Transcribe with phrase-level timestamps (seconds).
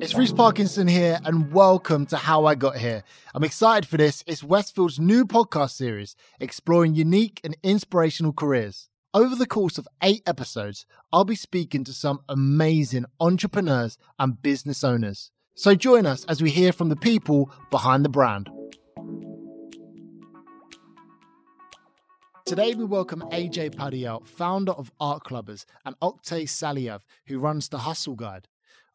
[0.00, 3.04] It's Reese Parkinson here, and welcome to How I Got Here.
[3.34, 4.24] I'm excited for this.
[4.26, 8.88] It's Westfield's new podcast series exploring unique and inspirational careers.
[9.14, 14.82] Over the course of eight episodes, I'll be speaking to some amazing entrepreneurs and business
[14.82, 15.30] owners.
[15.54, 18.50] So join us as we hear from the people behind the brand.
[22.44, 27.78] Today we welcome AJ Padial, founder of Art Clubbers, and Oktay Saliev, who runs the
[27.78, 28.48] Hustle Guide.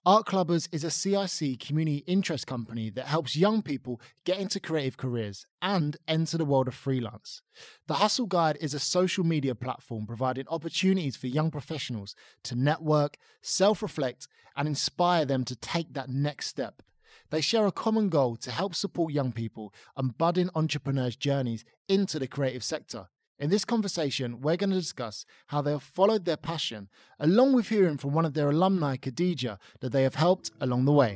[0.05, 4.95] Art Clubbers is a CIC community interest company that helps young people get into creative
[4.95, 7.41] careers and enter the world of freelance.
[7.87, 13.17] The Hustle Guide is a social media platform providing opportunities for young professionals to network,
[13.41, 16.81] self reflect, and inspire them to take that next step.
[17.29, 22.19] They share a common goal to help support young people and budding entrepreneurs' journeys into
[22.19, 23.09] the creative sector.
[23.39, 26.89] In this conversation, we're going to discuss how they have followed their passion,
[27.21, 30.91] along with hearing from one of their alumni, Khadija, that they have helped along the
[30.91, 31.15] way.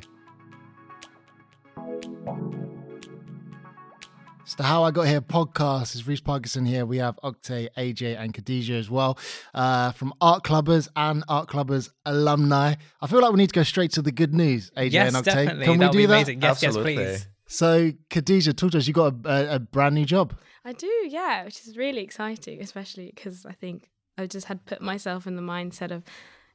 [4.43, 5.95] It's the How I Got Here podcast.
[5.95, 6.85] It's Reese Parkinson here.
[6.85, 9.17] We have Oktay, AJ, and Khadija as well
[9.53, 12.75] uh, from Art Clubbers and Art Clubbers alumni.
[13.01, 15.25] I feel like we need to go straight to the good news, AJ yes, and
[15.25, 15.33] Oktay.
[15.33, 15.65] Definitely.
[15.65, 16.27] Can we That'll do that?
[16.29, 16.93] Yes, Absolutely.
[16.95, 17.27] yes, please.
[17.47, 18.87] So, Khadija, talk to us.
[18.87, 20.33] You got a, a, brand new job.
[20.65, 24.81] I do, yeah, which is really exciting, especially because I think I just had put
[24.81, 26.03] myself in the mindset of,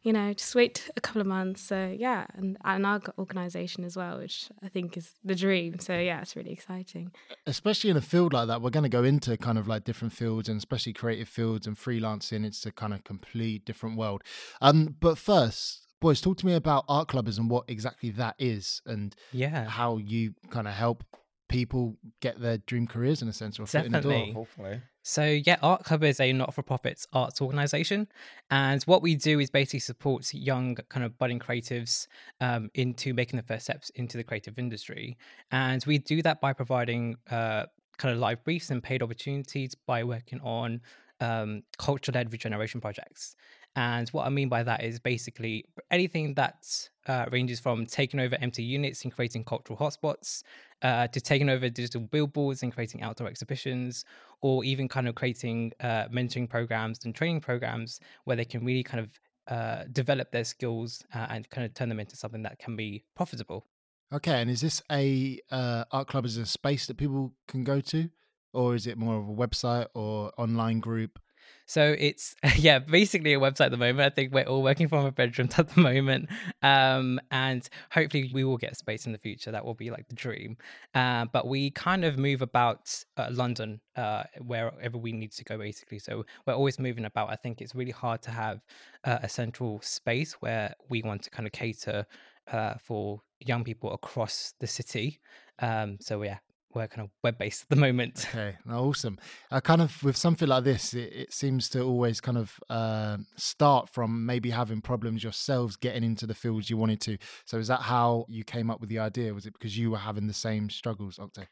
[0.02, 1.60] you know, just wait a couple of months.
[1.60, 5.78] So yeah, and and our organisation as well, which I think is the dream.
[5.78, 7.12] So yeah, it's really exciting.
[7.46, 10.14] especially in a field like that, we're going to go into kind of like different
[10.14, 12.46] fields and especially creative fields and freelancing.
[12.46, 14.22] It's a kind of complete different world.
[14.62, 18.82] Um, but first, boys, talk to me about art clubbers and what exactly that is
[18.86, 19.64] and Yeah.
[19.64, 21.04] how you kind of help
[21.48, 24.12] people get their dream careers in a sense or a foot in the door.
[24.12, 24.32] Definitely.
[24.34, 24.80] Hopefully.
[25.02, 28.08] So yeah, Art Club is a not-for-profit arts organization,
[28.50, 32.06] and what we do is basically support young kind of budding creatives
[32.42, 35.16] um, into making the first steps into the creative industry,
[35.50, 37.64] and we do that by providing uh,
[37.96, 40.82] kind of live briefs and paid opportunities by working on
[41.20, 43.34] um, culture-led regeneration projects.
[43.78, 48.36] And what I mean by that is basically anything that uh, ranges from taking over
[48.40, 50.42] empty units and creating cultural hotspots,
[50.82, 54.04] uh, to taking over digital billboards and creating outdoor exhibitions,
[54.40, 58.82] or even kind of creating uh, mentoring programs and training programs where they can really
[58.82, 62.58] kind of uh, develop their skills uh, and kind of turn them into something that
[62.58, 63.64] can be profitable.
[64.12, 67.80] Okay, and is this a uh, art club as a space that people can go
[67.80, 68.10] to,
[68.52, 71.20] or is it more of a website or online group?
[71.68, 74.00] So it's yeah, basically a website at the moment.
[74.00, 76.30] I think we're all working from our bedrooms at the moment,
[76.62, 79.52] um, and hopefully we will get space in the future.
[79.52, 80.56] That will be like the dream.
[80.94, 85.58] Uh, but we kind of move about uh, London uh, wherever we need to go,
[85.58, 85.98] basically.
[85.98, 87.30] So we're always moving about.
[87.30, 88.64] I think it's really hard to have
[89.04, 92.06] uh, a central space where we want to kind of cater
[92.50, 95.20] uh, for young people across the city.
[95.58, 96.38] Um, so yeah,
[96.74, 98.26] we're kind of web based at the moment.
[98.38, 99.18] Okay, awesome.
[99.50, 103.16] Uh, kind of with something like this, it, it seems to always kind of uh,
[103.36, 107.18] start from maybe having problems yourselves getting into the fields you wanted to.
[107.46, 109.34] So is that how you came up with the idea?
[109.34, 111.46] Was it because you were having the same struggles, Oktay?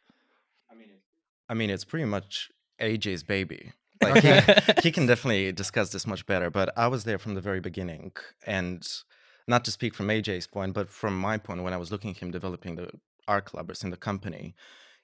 [0.71, 0.88] I mean,
[1.48, 2.50] I mean, it's pretty much
[2.81, 3.72] AJ's baby.
[4.03, 4.53] Like he,
[4.83, 6.50] he can definitely discuss this much better.
[6.50, 8.12] But I was there from the very beginning,
[8.47, 8.87] and
[9.48, 12.19] not to speak from AJ's point, but from my point, when I was looking at
[12.19, 12.91] him developing the
[13.27, 14.54] art clubbers in the company,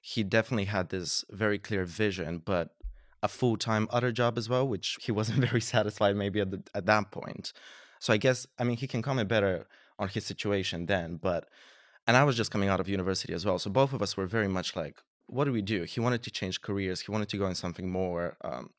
[0.05, 2.75] he definitely had this very clear vision, but
[3.21, 6.61] a full time other job as well, which he wasn't very satisfied maybe at the,
[6.75, 7.53] at that point.
[7.99, 9.65] So I guess I mean he can comment better
[9.97, 11.47] on his situation then, but
[12.05, 14.25] and I was just coming out of university as well, so both of us were
[14.25, 14.97] very much like,
[15.27, 15.83] what do we do?
[15.83, 16.99] He wanted to change careers.
[16.99, 18.71] He wanted to go in something more um,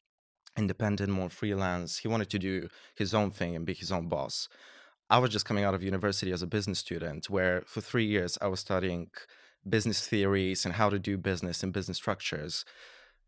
[0.59, 1.97] independent, more freelance.
[1.97, 4.51] He wanted to do his own thing and be his own boss.
[5.09, 8.37] I was just coming out of university as a business student, where for three years
[8.43, 9.09] I was studying
[9.69, 12.65] business theories and how to do business and business structures.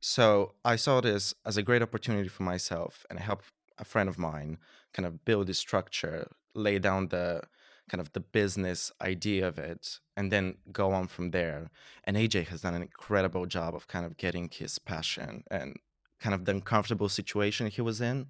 [0.00, 3.42] So I saw this as a great opportunity for myself and help
[3.78, 4.58] a friend of mine
[4.92, 7.42] kind of build this structure, lay down the
[7.88, 11.70] kind of the business idea of it, and then go on from there.
[12.04, 15.76] And AJ has done an incredible job of kind of getting his passion and
[16.20, 18.26] kind of the uncomfortable situation he was in,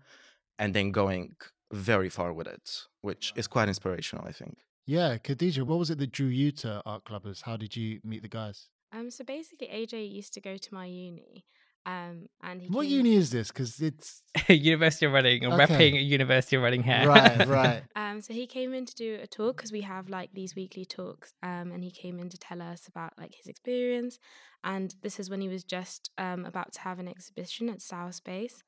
[0.59, 1.37] and then going
[1.73, 4.59] very far with it, which is quite inspirational, I think.
[4.87, 7.43] Yeah, Khadija, what was it that drew you to art clubbers?
[7.43, 8.69] How did you meet the guys?
[8.93, 11.45] Um, so basically, AJ used to go to my uni,
[11.85, 13.49] um, and he What came- uni is this?
[13.49, 15.91] Because it's University of Reading, I'm Okay.
[15.93, 17.05] repping University of Reading here.
[17.09, 17.83] right, right.
[17.97, 20.85] Um, so he came in to do a talk because we have like these weekly
[20.85, 24.19] talks, um, and he came in to tell us about like his experience.
[24.63, 28.13] And this is when he was just um, about to have an exhibition at Sour
[28.13, 28.63] Space,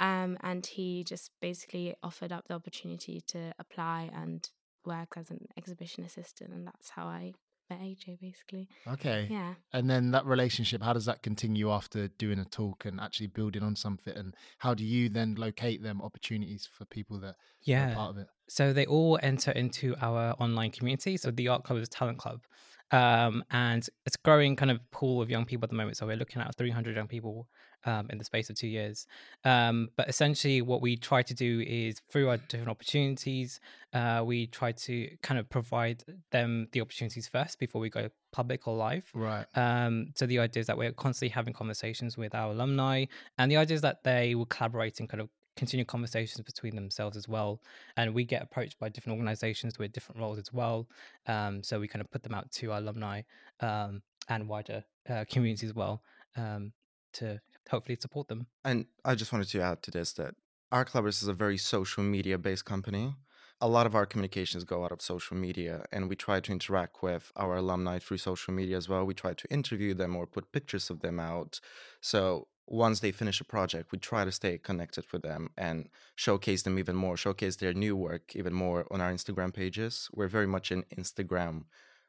[0.00, 4.48] um, and he just basically offered up the opportunity to apply and
[4.84, 7.32] work as an exhibition assistant, and that's how I
[7.68, 8.68] met AJ basically.
[8.86, 9.28] Okay.
[9.30, 9.54] Yeah.
[9.72, 13.62] And then that relationship, how does that continue after doing a talk and actually building
[13.62, 14.16] on something?
[14.16, 17.94] And how do you then locate them opportunities for people that are Yeah.
[17.94, 18.26] part of it?
[18.48, 21.16] So they all enter into our online community.
[21.16, 22.40] So the Art Club is a talent club.
[22.92, 25.96] Um, and it's a growing kind of pool of young people at the moment.
[25.96, 27.48] So we're looking at 300 young people
[27.84, 29.06] um, in the space of two years.
[29.44, 33.60] Um, but essentially, what we try to do is through our different opportunities,
[33.92, 38.66] uh, we try to kind of provide them the opportunities first before we go public
[38.68, 39.10] or live.
[39.14, 39.46] Right.
[39.54, 43.06] Um, so the idea is that we're constantly having conversations with our alumni,
[43.38, 45.28] and the idea is that they will collaborate and kind of
[45.60, 47.60] continue conversations between themselves as well.
[47.98, 50.88] And we get approached by different organizations with different roles as well.
[51.26, 53.20] Um, so we kind of put them out to our alumni
[53.60, 56.02] um, and wider uh, communities as well
[56.34, 56.72] um,
[57.12, 57.38] to
[57.70, 58.46] hopefully support them.
[58.64, 60.34] And I just wanted to add to this that
[60.72, 63.14] Art Clubbers is a very social media based company.
[63.60, 67.02] A lot of our communications go out of social media, and we try to interact
[67.02, 69.04] with our alumni through social media as well.
[69.04, 71.60] We try to interview them or put pictures of them out.
[72.00, 76.62] So once they finish a project, we try to stay connected with them and showcase
[76.62, 80.08] them even more, showcase their new work even more on our Instagram pages.
[80.14, 81.64] We're very much an Instagram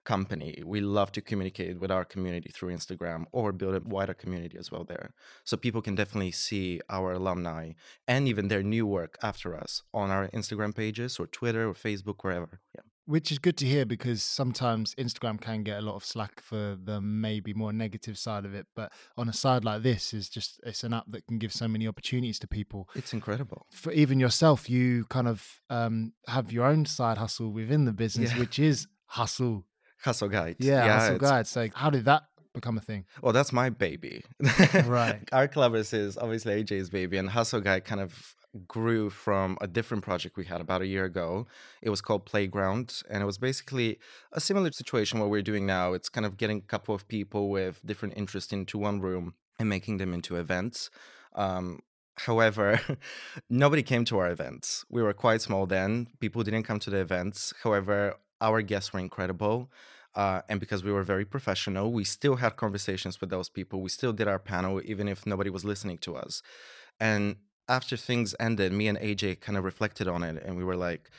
[0.05, 0.61] company.
[0.63, 4.71] We love to communicate with our community through Instagram or build a wider community as
[4.71, 5.13] well there.
[5.43, 7.71] So people can definitely see our alumni
[8.07, 12.23] and even their new work after us on our Instagram pages or Twitter or Facebook,
[12.23, 12.59] wherever.
[12.75, 12.81] Yeah.
[13.11, 16.77] Which is good to hear because sometimes Instagram can get a lot of slack for
[16.81, 18.67] the maybe more negative side of it.
[18.75, 21.67] But on a side like this, is just it's an app that can give so
[21.67, 22.87] many opportunities to people.
[22.95, 23.65] It's incredible.
[23.71, 28.31] For even yourself, you kind of um, have your own side hustle within the business,
[28.31, 28.39] Yeah.
[28.39, 29.65] which is hustle.
[30.03, 30.55] Hustle Guide.
[30.59, 31.47] Yeah, hustle it's- guide.
[31.47, 32.23] So how did that
[32.53, 33.05] become a thing?
[33.21, 34.23] Well, that's my baby.
[34.85, 35.19] Right.
[35.33, 38.35] Art Clubbers is obviously AJ's baby, and Hustle Guide kind of
[38.67, 41.47] grew from a different project we had about a year ago.
[41.81, 43.99] It was called Playground, and it was basically
[44.31, 45.93] a similar situation what we're doing now.
[45.93, 49.69] It's kind of getting a couple of people with different interests into one room and
[49.69, 50.89] making them into events.
[51.35, 51.79] Um,
[52.17, 52.79] however,
[53.49, 54.85] nobody came to our events.
[54.89, 56.07] We were quite small then.
[56.19, 57.53] People didn't come to the events.
[57.63, 59.71] However, our guests were incredible.
[60.13, 63.81] Uh, and because we were very professional, we still had conversations with those people.
[63.81, 66.41] We still did our panel, even if nobody was listening to us.
[66.99, 67.37] And
[67.69, 71.09] after things ended, me and AJ kind of reflected on it, and we were like,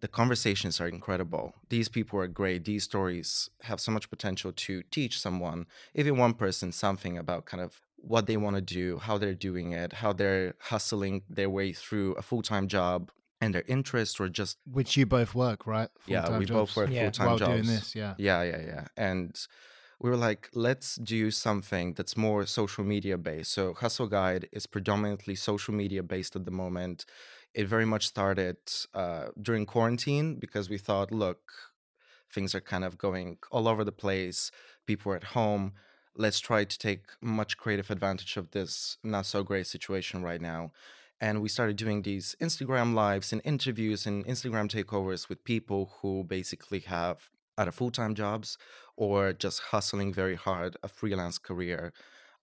[0.00, 1.54] the conversations are incredible.
[1.68, 2.64] These people are great.
[2.64, 7.62] These stories have so much potential to teach someone, even one person, something about kind
[7.62, 11.72] of what they want to do, how they're doing it, how they're hustling their way
[11.72, 15.88] through a full time job and their interests, or just Which you both work, right?
[16.06, 17.02] yeah, Full-time we both work Yeah.
[17.02, 17.52] full time while jobs.
[17.52, 17.94] doing this.
[17.94, 18.14] Yeah.
[18.18, 18.86] Yeah, yeah, yeah.
[18.96, 19.36] And
[20.02, 23.52] we were like, let's do something that's more social media based.
[23.52, 27.06] So Hustle Guide is predominantly social media based at the moment.
[27.54, 28.56] It very much started
[28.94, 31.52] uh, during quarantine because we thought, look,
[32.32, 34.50] things are kind of going all over the place.
[34.86, 35.74] People are at home.
[36.16, 40.72] Let's try to take much creative advantage of this not so great situation right now.
[41.20, 46.24] And we started doing these Instagram lives and interviews and Instagram takeovers with people who
[46.24, 48.58] basically have either full time jobs
[48.96, 51.92] or just hustling very hard a freelance career.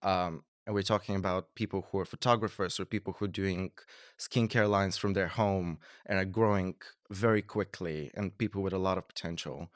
[0.02, 3.72] Um, and we're talking about people who are photographers or people who are doing
[4.20, 6.76] skincare lines from their home and are growing
[7.10, 9.72] very quickly and people with a lot of potential.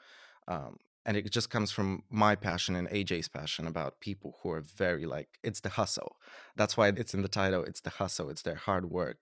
[0.46, 0.76] Um,
[1.06, 5.04] and it just comes from my passion and AJ's passion about people who are very
[5.04, 6.16] like, it's the hustle.
[6.56, 7.64] That's why it's in the title.
[7.64, 9.18] It's the hustle, it's their hard work,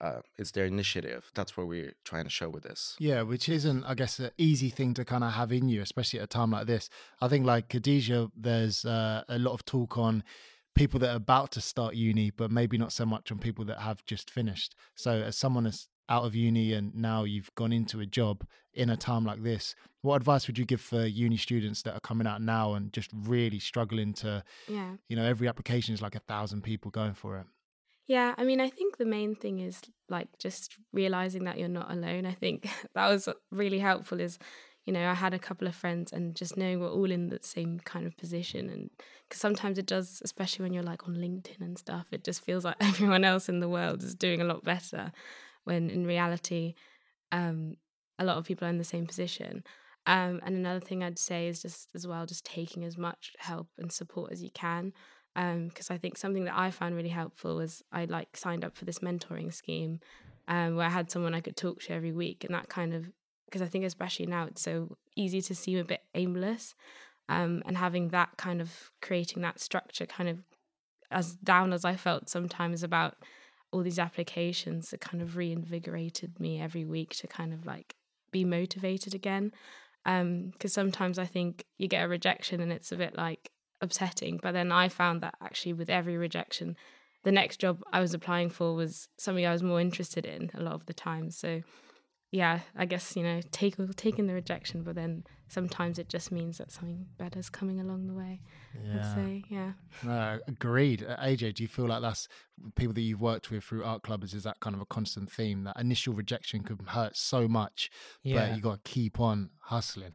[0.00, 1.30] uh, it's their initiative.
[1.34, 2.94] That's what we're trying to show with this.
[2.98, 6.20] Yeah, which isn't, I guess, an easy thing to kind of have in you, especially
[6.20, 6.88] at a time like this.
[7.20, 10.22] I think, like Khadija, there's uh, a lot of talk on
[10.74, 13.80] people that are about to start uni, but maybe not so much on people that
[13.80, 14.74] have just finished.
[14.94, 18.88] So, as someone that's out of uni and now you've gone into a job in
[18.88, 22.26] a time like this, what advice would you give for uni students that are coming
[22.26, 24.92] out now and just really struggling to, Yeah.
[25.08, 27.46] you know, every application is like a thousand people going for it?
[28.08, 31.90] Yeah, I mean, I think the main thing is like just realizing that you're not
[31.92, 32.24] alone.
[32.26, 34.20] I think that was really helpful.
[34.20, 34.38] Is
[34.86, 37.38] you know, I had a couple of friends and just knowing we're all in the
[37.42, 38.90] same kind of position, and
[39.28, 42.64] because sometimes it does, especially when you're like on LinkedIn and stuff, it just feels
[42.64, 45.12] like everyone else in the world is doing a lot better,
[45.64, 46.74] when in reality,
[47.32, 47.74] um,
[48.18, 49.62] a lot of people are in the same position.
[50.06, 53.68] Um, and another thing I'd say is just as well, just taking as much help
[53.78, 54.94] and support as you can
[55.34, 58.84] because I think something that I found really helpful was I like signed up for
[58.84, 60.00] this mentoring scheme
[60.48, 63.10] um, where I had someone I could talk to every week, and that kind of
[63.46, 66.74] because I think especially now it's so easy to seem a bit aimless,
[67.28, 70.38] um, and having that kind of creating that structure, kind of
[71.10, 73.16] as down as I felt sometimes about
[73.70, 77.94] all these applications, it kind of reinvigorated me every week to kind of like
[78.32, 79.52] be motivated again.
[80.04, 84.38] Because um, sometimes I think you get a rejection and it's a bit like upsetting.
[84.42, 86.76] But then I found that actually with every rejection,
[87.24, 90.60] the next job I was applying for was something I was more interested in a
[90.60, 91.30] lot of the time.
[91.30, 91.62] So
[92.30, 96.58] yeah, I guess you know, take taking the rejection, but then sometimes it just means
[96.58, 98.40] that something better is coming along the way.
[98.84, 98.98] Yeah.
[98.98, 99.72] I'd say, yeah.
[100.04, 101.06] No, agreed.
[101.08, 102.28] Uh, AJ, do you feel like that's
[102.76, 104.34] people that you've worked with through art clubs?
[104.34, 105.64] Is that kind of a constant theme?
[105.64, 107.90] That initial rejection could hurt so much,
[108.22, 108.48] yeah.
[108.48, 110.14] but you got to keep on hustling.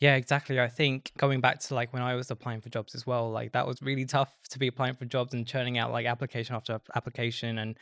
[0.00, 0.60] Yeah, exactly.
[0.60, 3.52] I think going back to like when I was applying for jobs as well, like
[3.52, 6.80] that was really tough to be applying for jobs and churning out like application after
[6.94, 7.78] application and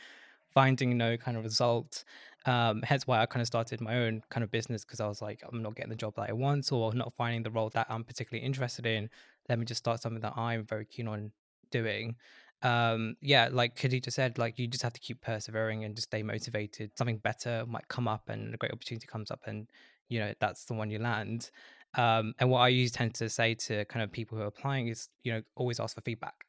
[0.53, 2.03] finding no kind of result.
[2.45, 5.21] Um, hence why I kind of started my own kind of business because I was
[5.21, 7.87] like, I'm not getting the job that I want or not finding the role that
[7.89, 9.09] I'm particularly interested in.
[9.49, 11.31] Let me just start something that I'm very keen on
[11.71, 12.15] doing.
[12.61, 16.23] Um, yeah, like Khadija said, like you just have to keep persevering and just stay
[16.23, 16.91] motivated.
[16.97, 19.67] Something better might come up and a great opportunity comes up and
[20.07, 21.49] you know that's the one you land.
[21.97, 24.87] Um, and what I use tend to say to kind of people who are applying
[24.89, 26.45] is, you know, always ask for feedback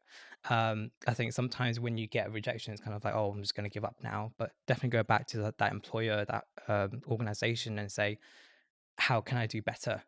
[0.51, 3.43] um, I think sometimes when you get a rejection, it's kind of like, oh, I'm
[3.43, 4.33] just going to give up now.
[4.39, 8.19] But definitely go back to that, that employer, that um, organization, and say,
[8.99, 10.03] how can I do better?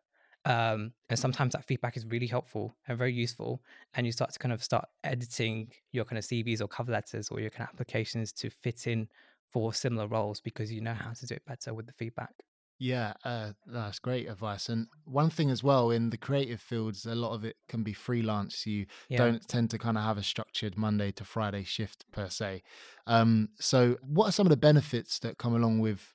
[0.45, 3.61] Um, and sometimes that feedback is really helpful and very useful.
[3.93, 7.29] And you start to kind of start editing your kind of CVs or cover letters
[7.29, 9.09] or your kind of applications to fit in
[9.51, 12.33] for similar roles because you know how to do it better with the feedback.
[12.79, 14.69] Yeah, uh, that's great advice.
[14.69, 17.91] And one thing as well in the creative fields, a lot of it can be
[17.91, 18.65] freelance.
[18.65, 19.17] You yeah.
[19.17, 22.63] don't tend to kind of have a structured Monday to Friday shift per se.
[23.05, 26.13] Um, so, what are some of the benefits that come along with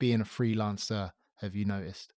[0.00, 1.12] being a freelancer?
[1.40, 2.14] Have you noticed?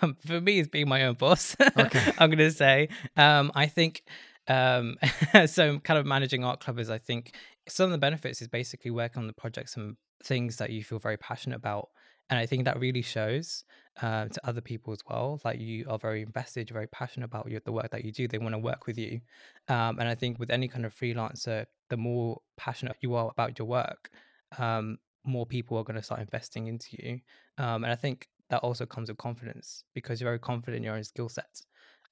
[0.00, 1.56] Um, for me, it's being my own boss.
[1.76, 2.12] Okay.
[2.18, 2.88] I'm going to say.
[3.16, 4.04] Um, I think
[4.46, 4.96] um,
[5.46, 5.80] so.
[5.80, 7.34] Kind of managing art club is I think
[7.68, 11.00] some of the benefits is basically working on the projects and things that you feel
[11.00, 11.88] very passionate about
[12.34, 13.64] and I think that really shows
[14.02, 15.40] uh, to other people as well.
[15.44, 18.26] Like you are very invested, you're very passionate about your, the work that you do.
[18.26, 19.20] They want to work with you,
[19.68, 23.56] um, and I think with any kind of freelancer, the more passionate you are about
[23.58, 24.10] your work,
[24.58, 27.20] um, more people are going to start investing into you.
[27.56, 30.96] Um, and I think that also comes with confidence because you're very confident in your
[30.96, 31.66] own skill sets,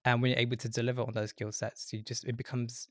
[0.05, 2.87] and when you're able to deliver on those skill sets, you just it becomes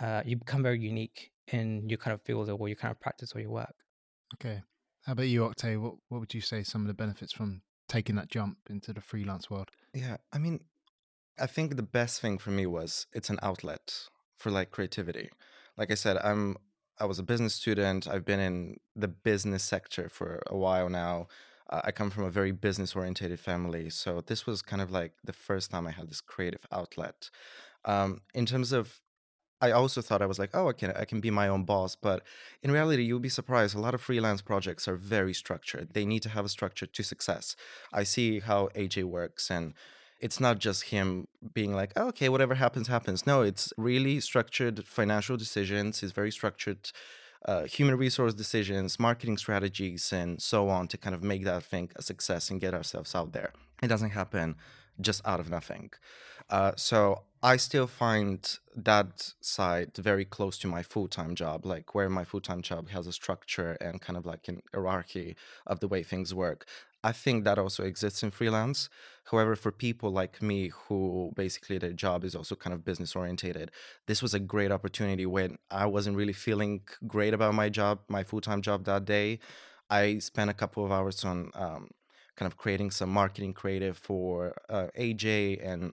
[0.00, 3.34] uh, you become very unique in your kind of field or your kind of practice
[3.34, 3.74] or your work.
[4.34, 4.62] Okay.
[5.06, 5.80] How about you, Oktay?
[5.80, 9.00] What what would you say some of the benefits from taking that jump into the
[9.00, 9.70] freelance world?
[9.94, 10.64] Yeah, I mean,
[11.38, 15.30] I think the best thing for me was it's an outlet for like creativity.
[15.76, 16.56] Like I said, I'm
[16.98, 18.08] I was a business student.
[18.08, 21.28] I've been in the business sector for a while now.
[21.70, 25.12] Uh, I come from a very business oriented family, so this was kind of like
[25.22, 27.30] the first time I had this creative outlet.
[27.84, 29.00] Um, in terms of
[29.60, 31.96] I also thought I was like, oh, I can I can be my own boss,
[31.96, 32.22] but
[32.62, 33.74] in reality, you'll be surprised.
[33.74, 35.94] A lot of freelance projects are very structured.
[35.94, 37.56] They need to have a structure to success.
[37.92, 39.72] I see how AJ works, and
[40.20, 43.26] it's not just him being like, oh, okay, whatever happens, happens.
[43.26, 46.02] No, it's really structured financial decisions.
[46.02, 46.90] It's very structured
[47.44, 51.90] uh, human resource decisions, marketing strategies, and so on to kind of make that thing
[51.96, 53.52] a success and get ourselves out there.
[53.82, 54.56] It doesn't happen
[55.00, 55.90] just out of nothing.
[56.48, 61.94] Uh, so I still find that side very close to my full time job, like
[61.94, 65.36] where my full time job has a structure and kind of like an hierarchy
[65.66, 66.66] of the way things work.
[67.04, 68.88] I think that also exists in freelance.
[69.30, 73.70] However, for people like me who basically their job is also kind of business orientated,
[74.06, 78.24] this was a great opportunity when I wasn't really feeling great about my job, my
[78.24, 79.38] full time job that day.
[79.88, 81.90] I spent a couple of hours on um,
[82.36, 85.92] kind of creating some marketing creative for uh, AJ and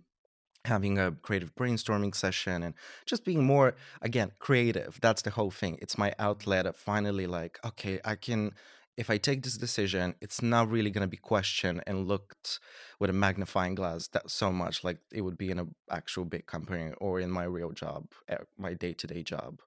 [0.66, 2.74] having a creative brainstorming session and
[3.06, 7.60] just being more again creative that's the whole thing it's my outlet of finally like
[7.66, 8.52] okay i can
[8.96, 12.60] if i take this decision it's not really going to be questioned and looked
[13.00, 16.46] with a magnifying glass that so much like it would be in an actual big
[16.46, 19.60] company or in my real job eh, my day-to-day job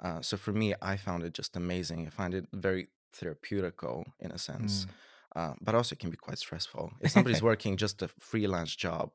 [0.00, 4.30] uh, so for me i found it just amazing i find it very therapeutical in
[4.30, 4.90] a sense mm.
[5.36, 6.90] Uh, but also it can be quite stressful.
[7.02, 9.10] If somebody's working just a freelance job,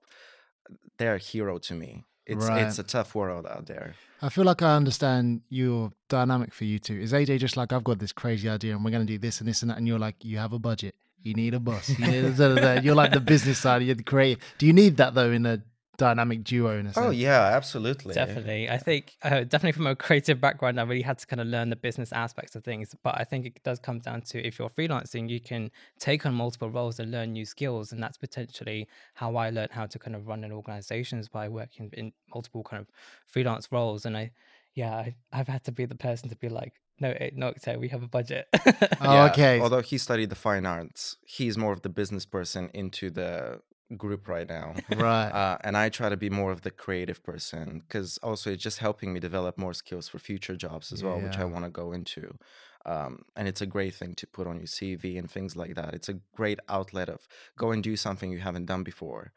[0.97, 2.05] they're a hero to me.
[2.25, 2.65] It's right.
[2.65, 3.95] it's a tough world out there.
[4.21, 6.99] I feel like I understand your dynamic for you two.
[6.99, 9.39] Is AJ just like I've got this crazy idea and we're going to do this
[9.39, 11.89] and this and that, and you're like you have a budget, you need a boss,
[11.89, 14.43] you need a, you're like the business side, you're the creative.
[14.59, 15.61] Do you need that though in a
[16.01, 17.05] dynamic duo in a oh, sense.
[17.05, 18.15] Oh yeah, absolutely.
[18.15, 18.67] Definitely.
[18.67, 21.70] I think uh, definitely from a creative background, I really had to kind of learn
[21.70, 22.96] the business aspects of things.
[23.03, 26.34] But I think it does come down to if you're freelancing, you can take on
[26.34, 30.15] multiple roles and learn new skills, and that's potentially how I learned how to kind
[30.15, 32.88] of run an organizations by working in multiple kind of
[33.27, 34.08] freelance roles.
[34.08, 34.31] And I,
[34.74, 37.77] yeah, I, I've had to be the person to be like, no, eh, no, so
[37.77, 38.48] we have a budget.
[39.03, 39.60] Oh, Yeah, okay.
[39.60, 43.62] Although he studied the fine arts, he's more of the business person into the
[43.98, 44.74] group right now.
[44.95, 45.29] right.
[45.29, 48.79] Uh, and I try to be more of the creative person because also it's just
[48.79, 51.91] helping me develop more skills for future jobs as well, which I want to go
[51.91, 52.38] into.
[52.86, 55.93] Um, and it's a great thing to put on your CV and things like that.
[55.93, 59.33] It's a great outlet of go and do something you haven't done before.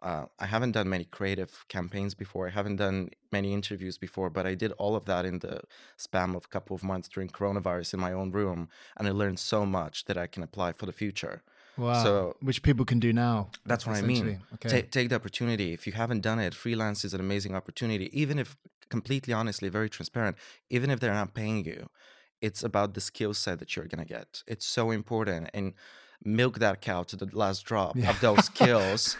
[0.00, 2.46] Uh, I haven't done many creative campaigns before.
[2.46, 5.62] I haven't done many interviews before, but I did all of that in the
[5.96, 9.40] span of a couple of months during coronavirus in my own room, and I learned
[9.40, 11.42] so much that I can apply for the future.
[11.78, 12.02] Wow.
[12.04, 13.50] so- Which people can do now.
[13.64, 14.40] That's what I mean.
[14.54, 14.82] Okay.
[14.82, 15.72] Ta- take the opportunity.
[15.72, 18.06] If you haven't done it, freelance is an amazing opportunity.
[18.22, 18.56] Even if,
[18.90, 20.36] completely honestly, very transparent,
[20.70, 21.88] even if they're not paying you,
[22.40, 24.42] it's about the skill set that you're going to get.
[24.46, 25.50] It's so important.
[25.54, 25.74] And
[26.24, 28.10] milk that cow to the last drop Yeah.
[28.10, 29.16] of those skills.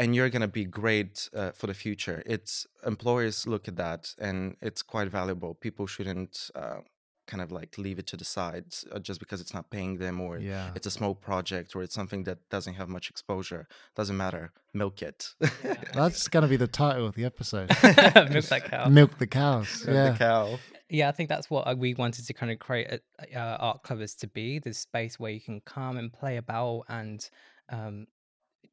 [0.00, 2.22] And you're gonna be great uh, for the future.
[2.24, 5.54] It's employers look at that, and it's quite valuable.
[5.54, 6.82] People shouldn't uh,
[7.28, 10.20] kind of like leave it to the side uh, just because it's not paying them
[10.20, 10.70] or yeah.
[10.74, 15.02] it's a small project or it's something that doesn't have much exposure doesn't matter milk
[15.02, 15.34] it
[15.94, 17.68] That's going to be the title of the episode.
[18.30, 18.88] Milk that cow.
[18.88, 19.84] Milk the cows.
[19.86, 20.10] Milk Yeah.
[20.10, 20.58] the cow
[20.90, 23.82] yeah, I think that's what uh, we wanted to kind of create uh, uh, art
[23.82, 27.28] clubbers to be this space where you can come and play about and
[27.68, 28.06] um,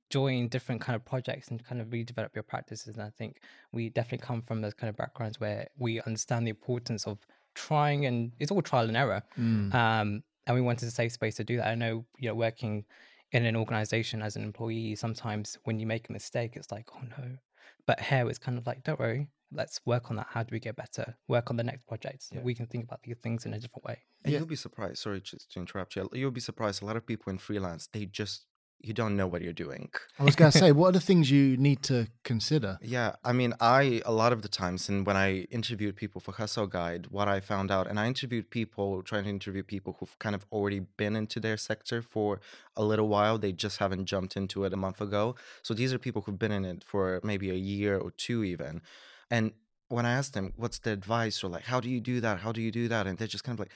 [0.10, 2.96] join different kind of projects and kind of redevelop your practices.
[2.96, 3.42] And I think
[3.74, 7.20] we definitely come from those kind of backgrounds where we understand the importance of
[7.56, 9.24] trying and it's all trial and error.
[9.40, 9.74] Mm.
[9.74, 11.68] Um, and we wanted a safe space to do that.
[11.68, 12.86] I know, you know, working
[13.32, 17.02] in an organization as an employee, sometimes when you make a mistake, it's like, oh
[17.18, 17.38] no.
[17.88, 20.28] But here it's kind of like, don't worry, let's work on that.
[20.30, 21.16] How do we get better?
[21.28, 22.24] Work on the next project.
[22.24, 22.42] So Yeah.
[22.44, 23.98] we can think about these things in a different way.
[24.24, 24.40] and Yeah.
[24.40, 27.30] you'll be surprised sorry just to interrupt you you'll be surprised a lot of people
[27.32, 28.46] in freelance they just
[28.82, 29.90] you don't know what you're doing
[30.20, 32.78] I was going to say, what are the things you need to consider?
[32.82, 36.32] Yeah, I mean, I a lot of the times, and when I interviewed people for
[36.34, 40.18] Hustle Guide, what I found out, and I interviewed people, trying to interview people who've
[40.20, 42.40] kind of already been into their sector for
[42.76, 43.38] a little while.
[43.38, 45.36] They just haven't jumped into it a month ago.
[45.64, 48.82] So these are people who've been in it for maybe a year or two, even.
[49.32, 49.54] And
[49.88, 52.40] when I asked them, what's the advice, or like, how do you do that?
[52.40, 53.08] How do you do that?
[53.08, 53.72] And they're just kind of like,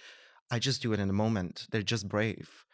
[0.52, 1.67] I just do it in the moment.
[1.71, 2.65] They're just brave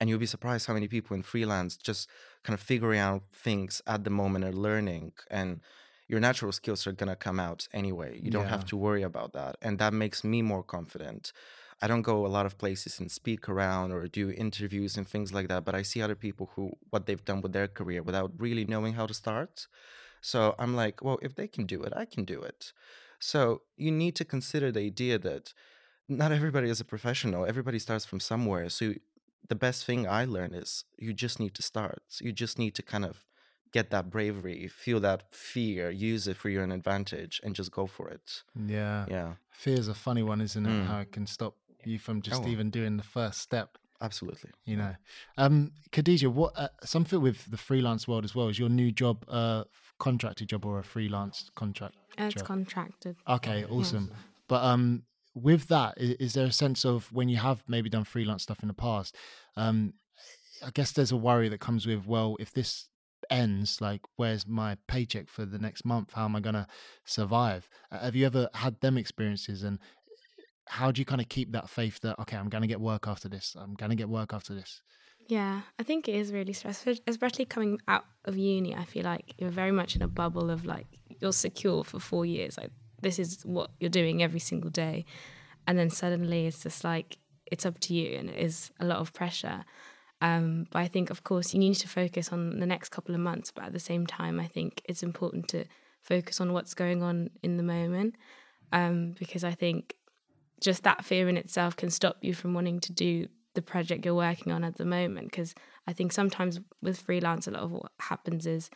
[0.00, 2.08] and you'll be surprised how many people in freelance just
[2.44, 5.60] kind of figuring out things at the moment are learning and
[6.08, 8.18] your natural skills are going to come out anyway.
[8.20, 8.48] You don't Yeah.
[8.48, 11.32] have to worry about that and that makes me more confident.
[11.82, 15.32] I don't go a lot of places and speak around or do interviews and things
[15.32, 18.32] like that but i see other people who what they've done with their career without
[18.38, 19.66] really knowing how to start.
[20.20, 22.72] So i'm like well if they can do it i can do it.
[23.20, 25.52] So you need to consider the idea that
[26.08, 27.46] not everybody is a professional.
[27.46, 28.68] Everybody starts from somewhere.
[28.68, 28.94] So
[29.48, 32.02] the best thing I learned is you just need to start.
[32.20, 33.24] You just need to kind of
[33.72, 37.86] get that bravery, feel that fear, use it for your own advantage, and just go
[37.86, 38.42] for it.
[38.54, 39.06] Yeah.
[39.08, 40.68] Yeah, Fear is a funny one, isn't it?
[40.70, 40.86] Mm.
[40.86, 42.48] How it can stop you from just Oh.
[42.48, 43.78] even doing the first step.
[44.02, 44.50] absolutely.
[44.64, 44.94] You know,
[45.36, 49.24] um, Khadija, what uh, something with the freelance world as well is your new job,
[49.28, 49.64] uh,
[49.98, 51.96] contracted job or a freelance contract?
[52.18, 52.44] Uh, It's Sure.
[52.46, 53.16] contracted.
[53.28, 54.10] Okay, awesome.
[54.48, 55.04] But um,
[55.42, 58.62] with that, is, is there a sense of when you have maybe done freelance stuff
[58.62, 59.16] in the past?
[59.56, 59.94] Um,
[60.64, 62.88] I guess there's a worry that comes with well, if this
[63.30, 66.12] ends, like, where's my paycheck for the next month?
[66.12, 66.66] How am I gonna
[67.04, 67.68] survive?
[67.90, 69.78] Uh, have you ever had them experiences, and
[70.66, 73.28] how do you kind of keep that faith that okay, I'm gonna get work after
[73.28, 73.56] this.
[73.58, 74.82] I'm gonna get work after this.
[75.28, 78.74] Yeah, I think it is really stressful, especially coming out of uni.
[78.74, 80.86] I feel like you're very much in a bubble of like
[81.20, 82.58] you're secure for four years.
[82.58, 82.70] Like
[83.02, 85.04] this is what you're doing every single day,
[85.66, 88.98] and then suddenly it's just like it's up to you, and it is a lot
[88.98, 89.64] of pressure.
[90.22, 93.20] Um, but I think, of course, you need to focus on the next couple of
[93.20, 93.50] months.
[93.50, 95.64] But at the same time, I think it's important to
[96.02, 98.16] focus on what's going on in the moment,
[98.72, 99.94] um, because I think
[100.60, 104.14] just that fear in itself can stop you from wanting to do the project you're
[104.14, 105.54] working on at the moment because
[105.86, 108.70] i think sometimes with freelance a lot of what happens is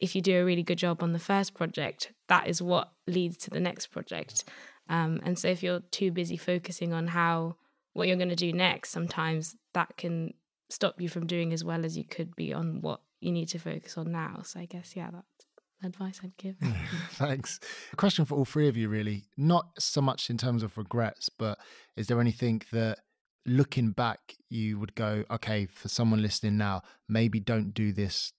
[0.00, 3.36] if you do a really good job on the first project that is what leads
[3.36, 4.44] to the next project
[4.88, 7.56] um, and so if you're too busy focusing on how
[7.92, 10.32] what you're going to do next sometimes that can
[10.68, 13.58] stop you from doing as well as you could be on what you need to
[13.58, 15.46] focus on now so i guess yeah that's
[15.84, 16.56] advice i'd give
[17.12, 17.60] Thanks.
[17.92, 19.24] A question for all three of you, really.
[19.36, 21.58] Not so much in terms of regrets, but
[21.96, 22.98] is there anything that
[23.46, 28.32] looking back you would go, okay, for someone listening now, maybe don't do this,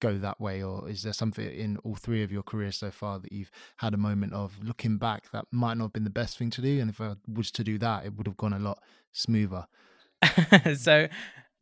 [0.00, 0.62] go that way?
[0.62, 3.94] Or is there something in all three of your careers so far that you've had
[3.94, 6.80] a moment of looking back that might not have been the best thing to do?
[6.80, 8.82] And if I was to do that, it would have gone a lot
[9.12, 9.66] smoother.
[10.76, 11.08] so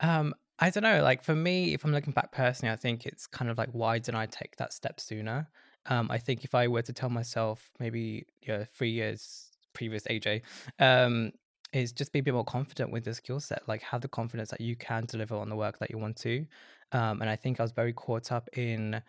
[0.01, 3.27] um i don't know like for me if i'm looking back personally i think it's
[3.27, 5.49] kind of like why didn't i take that step sooner
[5.87, 10.03] um i think if i were to tell myself maybe you know three years previous
[10.05, 10.43] aj
[10.81, 11.33] um
[11.73, 14.51] is just be a bit more confident with the skill set, like have the confidence
[14.51, 16.47] that you can deliver on the work that you want to.
[16.93, 19.03] Um, and I think I was very caught up in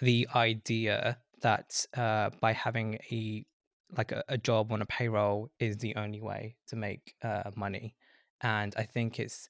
[0.00, 3.44] the idea that uh, by having a
[3.96, 7.94] like a, a, job on a payroll is the only way to make uh, money,
[8.40, 9.48] and I think it's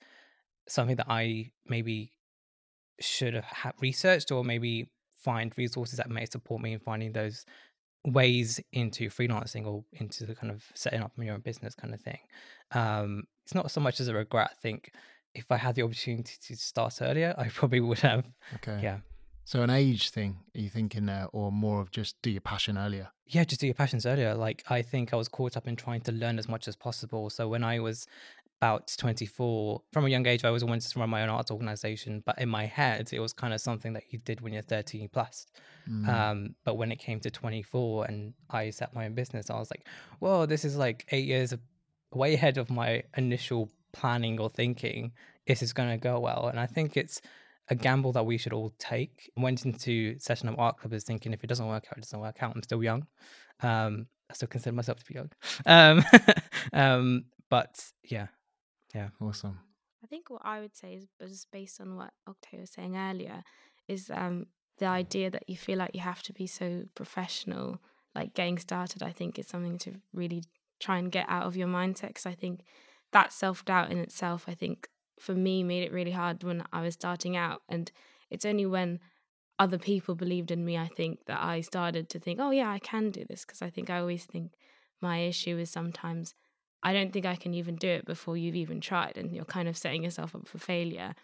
[0.69, 2.13] something that I maybe
[3.01, 4.91] should have researched or maybe
[5.23, 7.45] find resources that may support me in finding those
[8.05, 12.01] ways into freelancing or into the kind of setting up your own business kind of
[12.01, 12.19] thing.
[12.73, 14.51] Um, it's not so much as a regret.
[14.51, 14.93] I think
[15.35, 18.25] if I had the opportunity to start earlier, I probably would have.
[18.57, 18.81] Okay.
[18.83, 18.99] Yeah.
[19.45, 22.79] So an age thing, are you thinking there, or more of just do your passion
[22.79, 23.09] earlier?
[23.27, 24.35] Yeah, just do your passions earlier.
[24.35, 27.29] Like I think I was caught up in trying to learn as much as possible.
[27.29, 28.07] So when I was
[28.61, 32.23] about 24, from a young age, I always wanted to run my own arts organization.
[32.25, 35.09] But in my head, it was kind of something that you did when you're 13
[35.13, 35.47] plus.
[35.91, 36.09] Mm.
[36.09, 39.71] Um, but when it came to 24 and I set my own business, I was
[39.73, 39.89] like,
[40.21, 41.53] whoa, this is like eight years
[42.13, 45.13] way ahead of my initial planning or thinking.
[45.47, 46.49] This is going to go well.
[46.49, 47.21] And I think it's
[47.69, 49.31] a gamble that we should all take.
[49.37, 52.21] I went into session of art clubbers thinking if it doesn't work out, it doesn't
[52.21, 52.55] work out.
[52.55, 53.07] I'm still young.
[53.61, 55.31] Um, I still consider myself to be young.
[55.67, 56.05] Um,
[56.73, 58.29] um, but yeah,
[58.95, 59.09] yeah.
[59.21, 59.59] Awesome.
[60.03, 63.45] I think what I would say is just based on what Oktay was saying earlier,
[63.89, 64.47] is um,
[64.79, 67.79] the idea that you feel like you have to be so professional,
[68.15, 70.45] like getting started, I think is something to really
[70.81, 72.09] try and get out of your mindset.
[72.09, 72.65] Because I think
[73.13, 76.83] that self doubt in itself, I think for me, made it really hard when I
[76.83, 77.63] was starting out.
[77.69, 77.91] And
[78.31, 78.99] it's only when
[79.59, 82.79] other people believed in me, I think, that I started to think, oh, yeah, I
[82.79, 83.45] can do this.
[83.45, 84.53] Because I think I always think
[85.01, 86.35] my issue is sometimes
[86.83, 89.69] I don't think I can even do it before you've even tried, and you're kind
[89.69, 91.15] of setting yourself up for failure.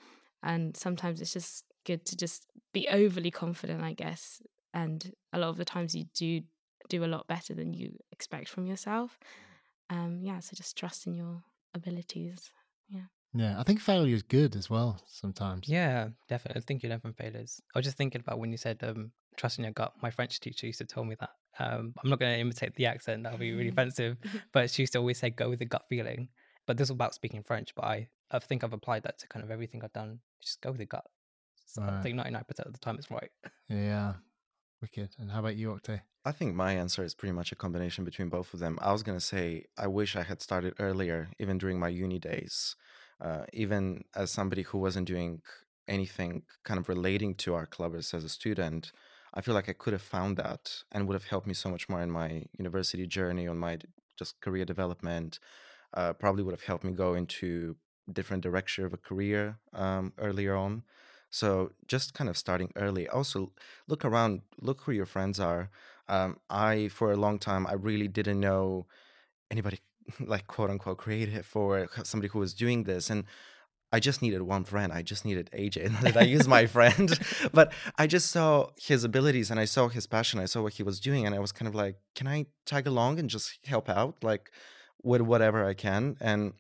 [0.42, 4.40] And sometimes it's just good to just be overly confident, I guess.
[4.72, 6.42] And a lot of the times you do
[6.88, 9.18] do a lot better than you expect from yourself.
[9.90, 11.42] Um, yeah, so just trust in your
[11.74, 12.50] abilities.
[12.88, 13.02] Yeah.
[13.35, 15.68] Yeah, I think failure is good as well sometimes.
[15.68, 16.61] Yeah, definitely.
[16.61, 17.61] I think you learn from failures.
[17.74, 19.92] I was just thinking about when you said um, trust in your gut.
[20.02, 22.87] My French teacher used to tell me that um, I'm not going to imitate the
[22.87, 24.16] accent; that would be really offensive.
[24.52, 26.28] But she used to always say, "Go with the gut feeling."
[26.66, 27.74] But this was about speaking French.
[27.74, 30.20] But I, I think I've applied that to kind of everything I've done.
[30.42, 31.04] Just go with the gut.
[31.66, 31.98] So right.
[31.98, 33.31] I think 99 percent of the time it's right.
[33.68, 34.14] Yeah,
[34.81, 35.11] wicked.
[35.19, 36.01] And how about you, Oktay?
[36.25, 38.79] I think my answer is pretty much a combination between both of them.
[38.83, 42.19] I was going to say I wish I had started earlier, even during my uni
[42.19, 42.77] days.
[43.21, 45.43] Uh, even as somebody who wasn't doing
[45.88, 48.93] anything kind of relating to art clubbers as a student,
[49.35, 51.88] I feel like I could have found that and would have helped me so much
[51.88, 53.79] more in my university journey, on my
[54.19, 55.38] just career development.
[55.95, 57.77] Uh, probably would have helped me go into
[58.12, 60.83] different direction of a career um, earlier on.
[61.31, 63.09] So just kind of starting early.
[63.09, 63.53] Also,
[63.87, 65.71] look around, look who your friends are.
[66.09, 68.87] Um, I, for a long time, I really didn't know
[69.51, 69.79] anybody
[70.21, 73.11] like quote unquote creative or somebody who was doing this.
[73.11, 73.25] And
[73.91, 74.93] I just needed one friend.
[74.93, 76.03] I just needed AJ.
[76.03, 77.19] Did I use my friend?
[77.53, 80.41] but I just saw his abilities and I saw his passion.
[80.41, 81.27] I saw what he was doing.
[81.27, 84.23] And I was kind of like, can I tag along and just help out?
[84.23, 84.51] Like
[85.03, 86.17] with whatever I can.
[86.21, 86.55] And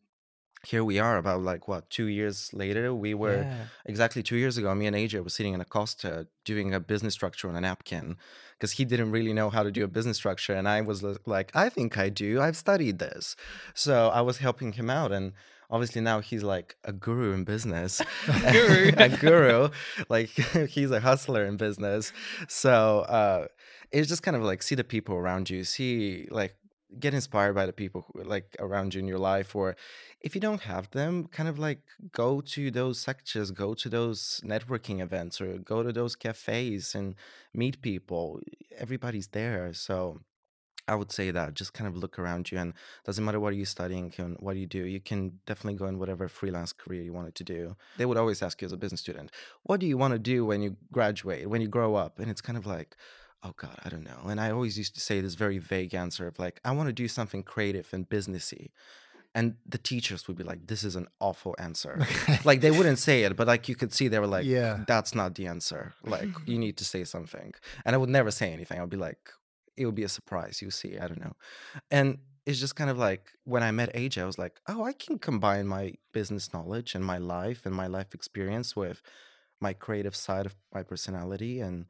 [0.66, 2.94] here we are about like what two years later?
[2.94, 3.64] We were yeah.
[3.86, 7.14] exactly two years ago me and aj were sitting in a costa doing a business
[7.14, 8.16] structure on a napkin
[8.56, 11.54] because he didn't really know how to do a business structure and i was like
[11.54, 12.40] i think i do.
[12.40, 13.36] I've studied this.
[13.74, 15.32] So i was helping him out and
[15.70, 18.00] obviously now he's like a guru in business.
[18.26, 18.92] Guru.
[18.96, 19.68] A guru.
[20.08, 20.30] Like
[20.68, 22.12] he's a hustler in business.
[22.48, 23.46] So uh
[23.90, 26.56] it's just kind of like see the people around you see like
[26.98, 29.76] get inspired by the people who like around you in your life or
[30.20, 31.80] if you don't have them kind of like
[32.12, 37.14] go to those sectors go to those networking events or go to those cafes and
[37.52, 38.40] meet people
[38.78, 40.20] everybody's there so
[40.88, 42.72] I would say that just kind of look around you and
[43.04, 46.28] doesn't matter what you're studying and what you do, you can definitely go in whatever
[46.28, 47.76] freelance career you wanted to do.
[47.98, 49.30] They would always ask you as a business student,
[49.64, 52.18] what do you want to do when you graduate, when you grow up?
[52.18, 52.96] And it's kind of like,
[53.42, 54.28] oh God, I don't know.
[54.28, 56.92] And I always used to say this very vague answer of like, I want to
[56.92, 58.70] do something creative and businessy.
[59.34, 62.04] And the teachers would be like, this is an awful answer.
[62.44, 65.14] like they wouldn't say it, but like you could see they were like, yeah, that's
[65.14, 65.94] not the answer.
[66.02, 67.54] Like you need to say something.
[67.84, 68.78] And I would never say anything.
[68.78, 69.30] I would be like,
[69.76, 70.60] it would be a surprise.
[70.60, 71.36] You see, I don't know.
[71.90, 74.92] And it's just kind of like when I met AJ, I was like, oh, I
[74.92, 79.02] can combine my business knowledge and my life and my life experience with
[79.60, 81.84] my creative side of my personality and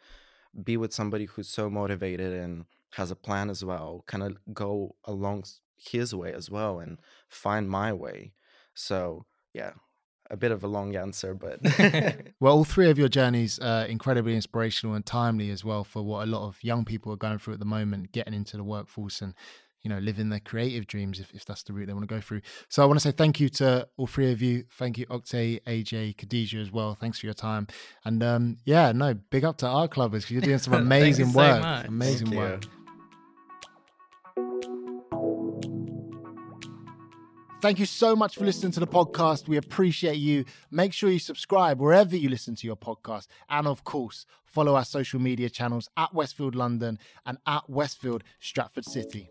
[0.62, 4.94] be with somebody who's so motivated and has a plan as well, kind of go
[5.04, 5.44] along
[5.76, 8.32] his way as well and find my way.
[8.74, 9.72] So, yeah,
[10.30, 11.60] a bit of a long answer, but
[12.40, 16.26] well, all three of your journeys are incredibly inspirational and timely as well for what
[16.26, 19.22] a lot of young people are going through at the moment, getting into the workforce
[19.22, 19.34] and
[19.82, 22.20] you know, living their creative dreams if, if that's the route they want to go
[22.20, 22.40] through.
[22.68, 24.64] So I want to say thank you to all three of you.
[24.72, 26.94] Thank you, Oktay, AJ, Khadija as well.
[26.94, 27.66] Thanks for your time.
[28.04, 31.62] And um, yeah, no, big up to Art Clubbers because you're doing some amazing work.
[31.62, 31.86] much.
[31.86, 32.38] amazing Thank you.
[32.40, 32.64] work.
[37.60, 39.48] Thank you so much for listening to the podcast.
[39.48, 40.44] We appreciate you.
[40.70, 43.26] Make sure you subscribe wherever you listen to your podcast.
[43.50, 48.84] And of course, follow our social media channels at Westfield London and at Westfield Stratford
[48.84, 49.30] City.